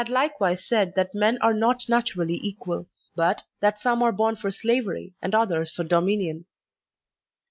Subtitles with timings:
[0.01, 4.01] 6 THE SOCIAL CONTRACT likewise said that men are not naturally equal, but that some
[4.01, 6.45] are bom for slavery and others for dominion.